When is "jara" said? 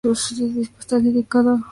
1.61-1.69